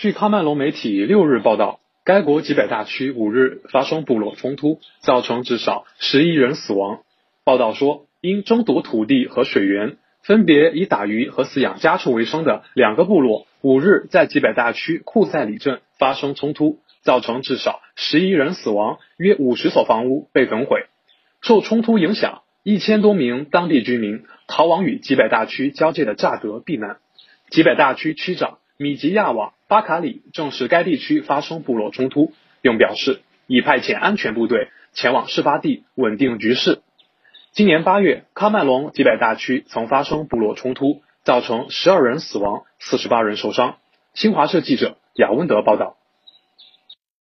[0.00, 7.00] 据喀麦隆媒体六日报道，该国吉北大区五日发生部落冲突，造成至少十一人死亡。
[7.44, 20.86] 报道说，因争夺土地和水源，分别以打鱼和饲养家畜为生的两个部落，五日在吉北大区库塞里镇发生冲突，造成至少十一人死亡，约五十所房屋被焚毁。
[21.42, 26.96] 受冲突影响，一千多名当地居民逃往与吉北大区交界的乍得避难。
[27.50, 29.52] 吉北大区区长米吉亚瓦。
[29.68, 32.32] 巴卡里证实该地区发生部落冲突，
[32.62, 36.80] 并表示已派遣安全部队前往事发地稳定局势。
[37.52, 43.76] 今年八月，喀麦隆吉百大区曾发生部落冲突，造成十二人死亡、四十八人受伤。
[44.14, 45.98] 新华社记者雅温德报道。